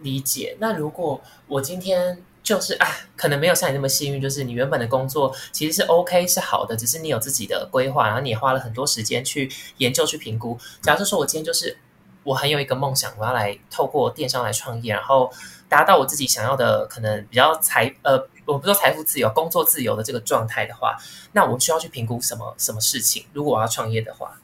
[0.00, 0.56] 理解。
[0.60, 10.58] 那如果我今天就是啊，可能没有像你那么幸运，就是你原本的工作其实是 OK 是好的，只是你有自己的规划，然后你也花了很多时间去研究去评估。
[10.80, 11.76] 假设说我今天就是
[12.22, 15.30] 我很有一个梦想，我要来透过电商来创业，然后
[15.68, 20.96] 达到我自己想要的可能比较财呃，我不说财富自由、工作自由的这个状态的话，
[21.32, 23.26] 那我需要去评估什么什么事情？
[23.34, 24.40] 如果我要创业的话，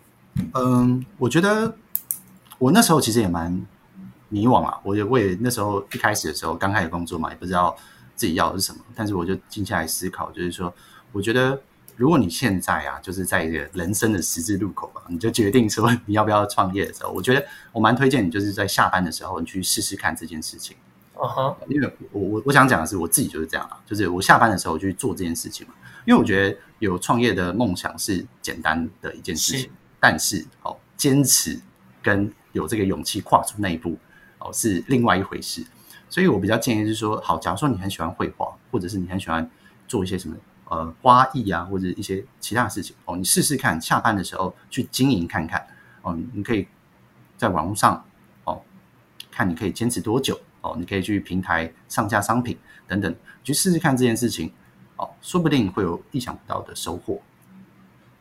[0.53, 1.75] 嗯，我觉得
[2.59, 3.67] 我那时候其实也蛮。
[4.31, 4.81] 迷惘啊！
[4.83, 7.77] 我也我也那时候一开始的时候刚开始工作嘛，也不知道
[8.17, 8.81] 自己要的是什么。
[8.95, 10.73] 但是我就静下来思考，就是说，
[11.13, 11.61] 我觉得
[11.97, 20.77] 如果你现在啊，就是在一个人生的十字路口吧，你就决定说你要不要创业的时候，我觉得我蛮推荐你，就是在下班的时候你去试试看这件事情。
[21.15, 25.75] 哦哈，因为我我我想讲的是我自己就是这样啊，就是我下班的时候去做这件事情嘛。
[26.05, 31.59] 因为我觉得有创业的梦想是简单的一件事情，但是哦，坚持
[32.03, 33.97] 跟有这个勇气跨出那一步。
[34.41, 35.65] 哦，是另外一回事，
[36.15, 39.51] 所以我比较建议是说，好，假如说你很喜欢绘画，或者是你很喜欢
[39.89, 40.37] 做一些什么
[40.69, 45.67] 呃花艺啊，或者一些其他的事情，哦，你试试看，下班的时候去经营看看，
[46.03, 46.69] 哦，你可以
[47.37, 48.05] 在网络上
[48.45, 48.63] 哦，
[49.29, 54.53] 看你可以坚持多久，哦，你可以去平台上架商品等等，去试试看这件事情，
[54.95, 57.21] 哦，说不定会有意想不到的收获。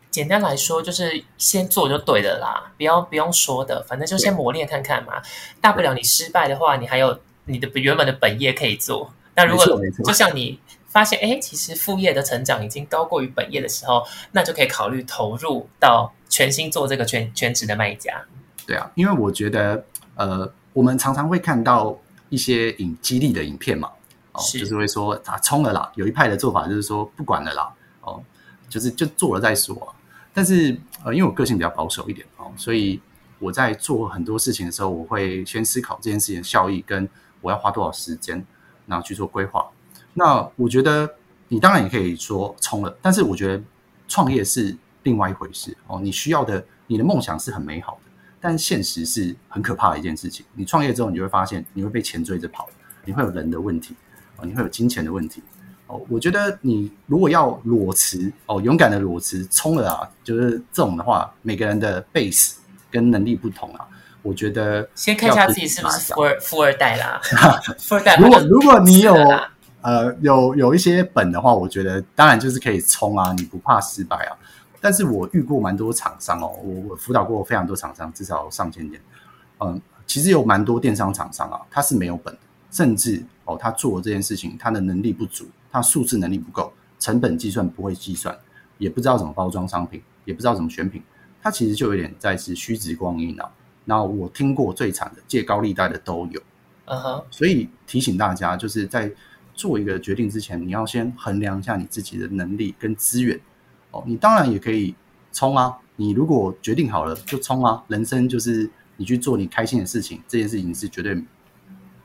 [0.10, 5.22] 简单来说，就是先做就对的啦，不要不用说的，反正就先磨练看看嘛。
[5.62, 9.14] 大不了你失败的话，你还有你的原本的本业可以做。
[9.36, 9.66] 那如果
[10.06, 18.24] 就像你发现，哎，其实副业的成长已经高过于本业的时候，那就可以考虑投入到全新做这个全全职的卖家。
[18.68, 19.84] 对啊，因为我觉得，
[20.16, 21.98] 呃，我们常常会看到
[22.30, 23.90] 一些影激励的影片嘛，
[24.34, 25.92] 哦，就是会说啊，冲了啦。
[25.96, 28.24] 有一派的做法就是说不管了啦，哦，
[28.70, 29.96] 就是就做了再说。
[30.36, 33.02] 但是，呃，因为我个性比较保守一点哦，所以
[33.40, 37.08] 我在做很多事情的时候，我会先思考这件事情的效益跟
[37.44, 38.44] 我要花多少时间，
[38.88, 39.64] 然后去做规划。
[40.16, 41.08] 那我觉得
[41.50, 43.62] 你当然也可以说冲了，但是我觉得
[44.08, 46.00] 创业是另外一回事哦。
[46.02, 50.46] 你需要的，你的梦想是很美好的，但现实是很可怕的一件事情。
[50.54, 52.68] 你创业之后，你就会发现你会被钱追着跑，
[53.06, 53.96] 你会有人的问题
[54.38, 55.44] 哦，你会有金钱的问题
[55.88, 56.02] 哦。
[56.10, 62.56] 我觉得你如果要裸辞哦，勇敢的裸辞冲了啊，就是这种的话，每个人的 base
[62.90, 63.88] 跟能力不同啊。
[64.24, 67.22] 我觉得先看一下自己是不是富二富二代啦。
[67.78, 69.14] 富二代，如果如果你有
[69.82, 74.36] 呃有有一些本的话，我觉得当然就是可以冲啊，你不怕失败啊。
[74.82, 79.00] 但是我遇过蛮多厂商哦，我我辅导过非常多厂商，至少上千件。
[79.60, 82.36] 嗯，其实有蛮多电商厂商啊，他是没有本，
[82.72, 85.46] 甚至哦，他做这件事情，他的能力不足。
[85.72, 88.38] 他数字能力不够，成本计算不会计算，
[88.78, 91.02] 也不知道怎么包装商品，也不知道怎么选品，
[91.42, 93.52] 他其实就有点在是虚掷光阴了。
[93.86, 96.42] 那我听过最惨的借高利贷的都有，
[96.86, 97.24] 嗯哼。
[97.30, 99.12] 所以提醒大家，就是在
[99.54, 103.40] 做一个决定之前，你要先衡量一下你自己的能力跟资源。
[103.92, 104.96] 哦，你当然也可以
[105.32, 107.84] 冲啊，你如果决定好了就冲啊。
[107.88, 111.24] 人生就是你去做你开心的事情，这件事情是绝对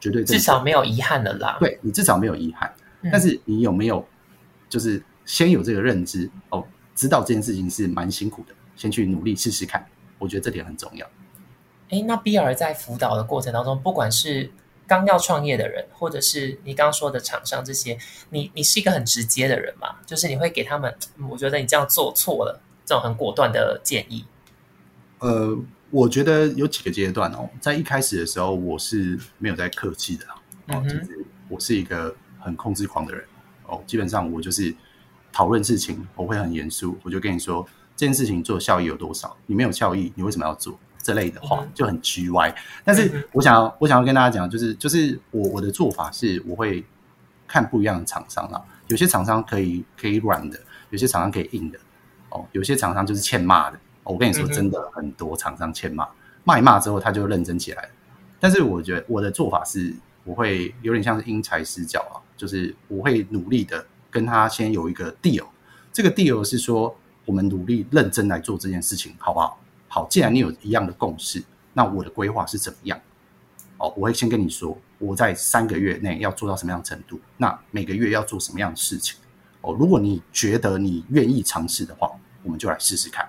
[0.01, 1.57] 绝对至少没有遗憾的啦。
[1.61, 2.71] 对你至少没有遗憾。
[3.13, 4.07] 但是你有没有，
[4.69, 9.87] 就是先有这个认知哦，知道这件事情是蛮辛苦的，先去努力试试看。
[10.19, 11.07] 我觉得这点很重要。
[11.91, 14.51] 哎，那 B 尔在辅导的过程当中，不管是
[14.87, 17.99] 刚要创业的人，或者是你刚刚说的厂商这些，
[18.31, 19.97] 你你是一个很直接的人嘛？
[20.07, 20.95] 就是你会给他们，
[21.31, 24.25] 我觉得你这样做错了，这种很果断的建议。
[25.19, 25.57] 呃，
[25.91, 30.25] 我觉得有几个阶段哦，在一开始的时候，我是没有在客气的
[30.69, 32.15] 哦，就是我是一个。
[32.41, 33.23] 很控制狂的人
[33.67, 34.73] 哦，基本上我就是
[35.33, 42.55] 讨论事情，我会很严肃，我就跟你说这件事情做效益有多少，你没有效益，你为什么要做这类的话就很 G Y。
[42.85, 46.85] 但是我想要我想要跟大家讲，就是就是我我的做法是，我会
[47.47, 50.59] 看不一样的厂商啊，有些厂商可以可以软的，
[50.91, 51.79] 有些厂商可以硬的
[52.31, 53.79] 哦，有些厂商就是欠骂的。
[54.05, 56.09] 我跟你说，真的很多厂商欠骂，
[56.45, 57.89] 骂一骂之后他就认真起来了。
[58.41, 62.17] 但是我觉得我的做法是，我会有点像是因材施教啊。
[62.39, 65.45] 就是我会努力的跟他先有一个 deal，
[65.93, 69.59] 这个 deal 是说我们努力认真来做这件事情，好不好？
[69.89, 73.01] 好，既然你有一样的共识，那我的规划是怎么样？
[73.79, 79.19] 哦，我会先跟你说，我在三个月内要做到什么样的程度，那每个月要做什么样的事情？
[79.61, 82.11] 哦，如果你觉得你愿意尝试的话，
[82.43, 83.29] 我们就来试试看。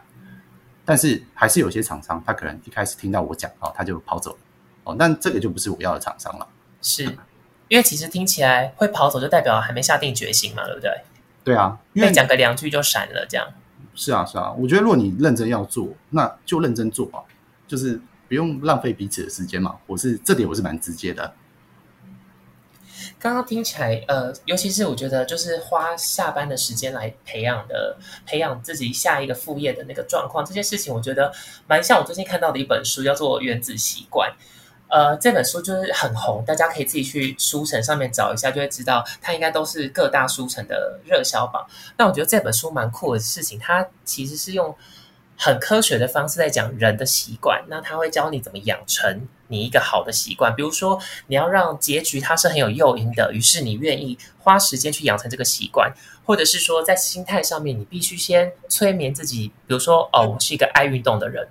[0.86, 4.38] 但是还是有些厂商，他可能一开始听到我讲哦，他就跑走了。
[4.86, 6.48] 哦，那这个就不是我要的厂商了。
[6.82, 7.16] 是。
[7.68, 10.90] 因为其实听起来会跑走，就代表还没下定决心嘛，对不对？
[11.44, 13.48] 对啊，因为讲个两句就闪了，这样。
[14.00, 17.20] 是啊，是啊，我觉得如果你认真要做，那就认真做啊，
[17.68, 19.76] 就是不用浪费彼此的时间嘛。
[19.88, 21.34] 我是这点我是蛮直接的。
[23.20, 31.34] 刚刚听起来，呃，尤其是我觉得，就是花下班的时间来培养的，培养自己下一个副业的那个状况，这件事情，我觉得
[31.68, 34.32] 蛮像我最近看到的一本书，叫做《原子习惯》。
[34.90, 41.64] 呃，这本书就是很红，大家可以自己去书城上面找一下，就会知道它应该都是各大书城的热销榜。
[41.96, 44.76] 那我觉得这本书蛮酷的事情，它其实是用
[45.38, 47.64] 很科学的方式在讲人的习惯。
[47.68, 55.94] 那他会教你怎么养成你一个好的习惯，比如说你要让结局它是很有诱因的，于是你愿意花时间去养成这个习惯，
[56.26, 61.48] 或者是说在心态上面，你必须先催眠自己，比如说哦，我是一个爱运动的人，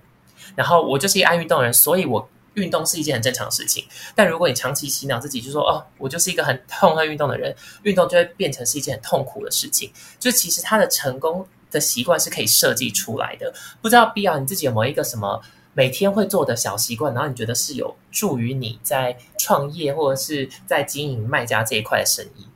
[0.57, 2.29] 然后我就是一个爱运动的人，所以我。
[2.54, 3.84] 运动是一件很正常的事情，
[4.14, 9.92] 但如果你长期洗脑自己，就说哦，我就是一个很痛恨运动的人，运动就会变成是一件很痛苦的事情。
[10.18, 13.54] 就其实他的成功的习惯是可以设计出来的。
[13.80, 15.40] 不知道必要你自己有没有一个什么
[15.74, 22.46] 每天会做的小习惯，然后你觉得是有助于你在创业或者是在经营卖家这一块的生意？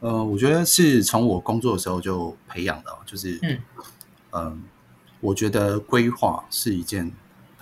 [0.00, 3.58] 呃，我觉得是从我工作的时候就培养的，就是嗯
[4.30, 4.64] 嗯，
[5.20, 7.12] 我觉得规划是一件。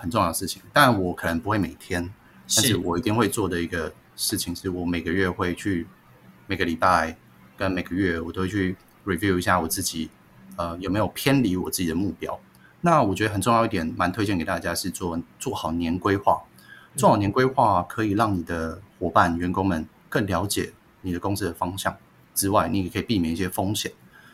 [0.03, 2.13] 很重要的事情，但我可能不会每天，
[2.57, 5.87] 但是我一定会做的一个事情，是我每个月会去，
[6.45, 7.15] 每个礼拜
[7.55, 10.09] 跟每个月，我都会去 review 一下我自己，
[10.57, 12.37] 呃，有没有偏离我自己的目标。
[12.81, 16.43] 那我觉得很重要一点，蛮推荐给大家是做做好年规划。
[16.97, 21.95] 做好年规划可以让你的伙伴、员工们更了解你的公司的方向
[22.35, 23.89] 之外，你也可以避免一些风险。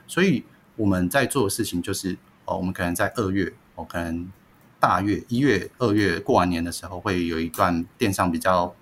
[0.08, 0.43] 所以
[0.75, 4.32] 我们在做的事情就是，哦，我们可能在二月，我可能。
[4.80, 8.74] 大月一月、二月过完年的时候，会有一段电商比较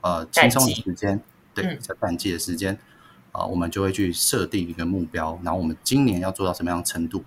[0.00, 1.20] 呃轻松的时间，
[1.52, 2.78] 对，在淡季的时间
[3.30, 7.22] 啊，我们就会去设定一个目标，然后我们今年要做到什么样的程度？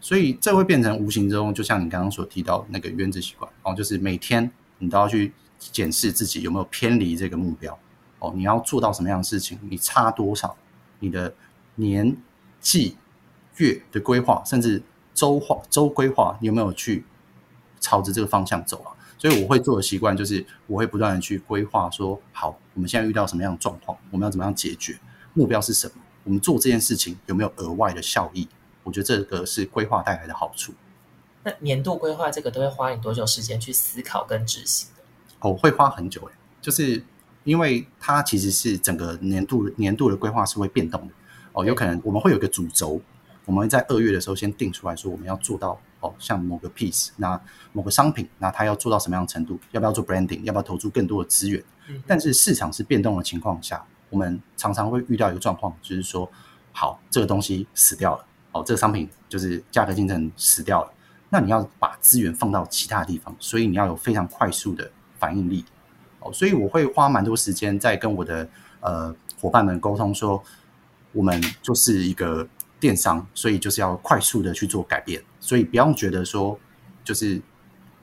[0.00, 7.78] 所以这会变成无形中，就像你刚刚所提到那个原子习惯哦，就是每天你都要去检视自己有没有偏离这个目标
[8.18, 9.58] 哦，你要做到什么样的事情？
[9.68, 10.56] 你差多少？
[10.98, 11.34] 你的
[11.76, 12.16] 年、
[12.60, 12.96] 季、
[13.56, 14.82] 月的规划，甚至
[15.14, 17.04] 周划、周规划，你有没有去？
[17.80, 24.98] 朝着这个方向走了，所以我会做的习惯就是，我会不断的去规划，说好，我们现在遇到什么样的状况，我们要怎么样解决，
[25.34, 28.46] 目标是什么，我们做这件事情有没有额外的效益？
[28.82, 30.72] 我觉得这个是规划带来的好处。
[31.42, 35.02] 那年度规划这个都会花你多久时间去思考跟执行的
[35.40, 37.02] 哦，会花很久诶，就是
[37.44, 41.14] 因为它其实是整个年度年度的规划是会变动的
[41.52, 43.00] 哦，有可能我们会有一个主轴，
[43.50, 45.78] 我们会在二月的时候先定出来说我们要做到。
[46.02, 47.38] 哦，像某个 piece，那
[47.74, 49.60] 某个商品，那它要做到什么样的程度？
[49.72, 50.42] 要不要做 branding？
[50.44, 51.62] 要不要投注更多的资源？
[52.06, 56.26] 但是市场是变动的情况下，我们常常会遇到一个状况，就是说，
[56.72, 60.90] 好，这个东西死掉了，哦，这个商品就是价格竞争死掉了，
[61.28, 65.66] 那你要把资源放到其他地方，所以你要有非常快速的反应力。
[66.20, 68.48] 哦，所以我会花蛮多时间在跟我的
[68.80, 70.42] 呃伙伴们沟通，说
[71.12, 72.48] 我们就是一个。
[72.80, 76.58] 电商，所以就是要快速的去做改变，所以不要觉得说，
[77.04, 77.40] 就是，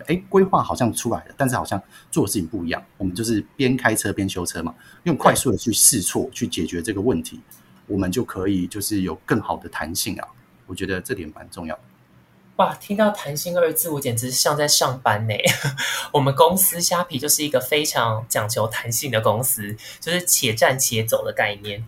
[0.05, 2.81] 哎，规划好像出来了，但是好像做的事情不一样。
[2.97, 7.41] 我们就是边开车边修车嘛，用快速的去试错，去解决这个问题，
[7.87, 10.27] 我们就可以就是有更好的弹性啊。
[10.67, 11.77] 我觉得这点蛮重要。
[12.57, 15.33] 哇，听到弹性二字，我简直像在上班呢。
[16.11, 21.85] 我们公司虾皮就是一个非常讲求弹性的公司，就是且战且走的概念。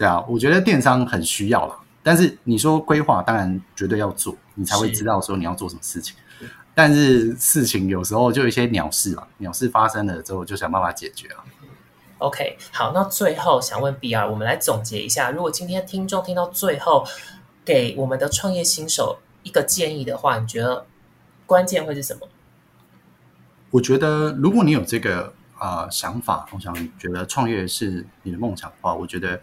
[0.00, 6.16] 对啊，我觉得电商很需要了，但是你说规划，当然绝对要做，你才会知道说你要做什么事情。
[6.74, 11.44] 但是事情有时候就一些鸟事嘛，鸟事发生了之后，就想办法解决啊。
[12.16, 17.06] OK，好，那最后想问 B R，我们来总结一下，如果今天听众听到最后，
[17.62, 20.86] 给我们的创业新手一个建议的话，你觉得
[21.44, 22.26] 关键会是什么？
[23.70, 29.38] 我觉得如果你有这个啊想法，我想觉得创业是你的梦想的话，我觉得。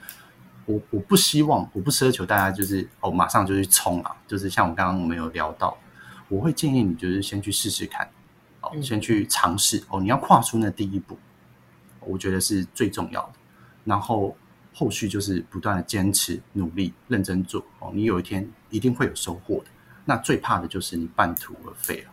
[0.68, 4.14] 我我不希望，我不奢求大家就是哦，马上就去冲啊！
[4.28, 5.78] 就是像我刚刚我们有聊到，
[6.28, 8.06] 我会建议你就是先去试试看，
[8.60, 10.02] 哦，先去尝试哦。
[10.02, 11.18] 你要跨出那第一步，
[12.02, 13.34] 我觉得是最重要的。
[13.86, 14.36] 然后
[14.74, 17.92] 后续就是不断的坚持、努力、认真做哦。
[17.94, 19.68] 你有一天一定会有收获的。
[20.04, 22.12] 那最怕的就是你半途而废了。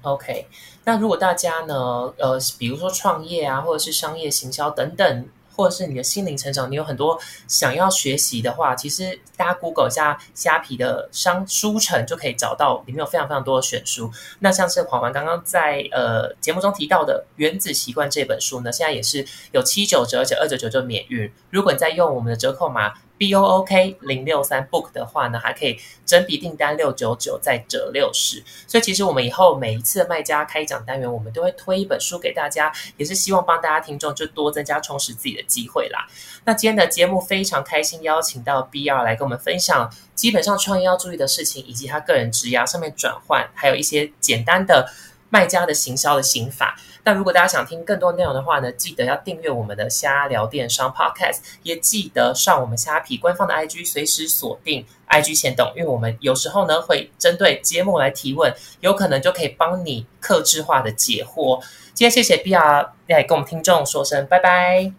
[0.00, 0.46] OK，
[0.84, 1.74] 那如果大家呢，
[2.16, 5.28] 呃，比如说创业啊，或者是商业行销等等。
[5.54, 14.10] 或者是你的心灵成长，你有很多想要学习的话，其实大家 Google 一下虾皮的商书城就可以找到，里面有非常非常多的选书。
[14.38, 21.30] 那像是黄黄刚刚在呃节目中提到的《原子习惯》这本书呢，现在也是有七九折，而且二九九就免运。
[21.50, 28.42] 如果你在用我们的折扣码 B O O K 零六三 book 的话呢，还可以整笔订单六九九再折六十。
[28.66, 36.06] 所以其实我们以后每一次的卖家开讲单元，我们都会推一本书给大家，也是希望帮大家听众就多增加充实自己的机会啦。
[36.46, 44.90] 那今天的节目非常开心，邀请到 B R 来跟我们分享基本上创业要注意的事情，以及他个人职涯上面转换，还有一些简单的
[45.30, 46.76] 卖家的行销的刑法。
[47.02, 61.58] 但如果大家想听更多内容的话呢，记得要订阅我们的虾聊电商 Podcast，也记得上我们虾皮官方的 IG，随时锁定 IG 线动，因为我们有时候呢会针对节目来提问，有可能就可以帮你克制化的解惑。
[61.94, 64.92] 今天谢谢 B R 来跟我们听众说声拜拜，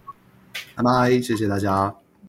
[0.75, 2.00] 拜拜，谢谢大家。